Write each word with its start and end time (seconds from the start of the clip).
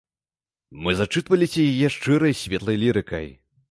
Мы 0.85 0.95
зачытваліся 1.03 1.69
яе 1.75 1.87
шчырай, 1.99 2.33
светлай 2.45 2.77
лірыкай. 2.87 3.35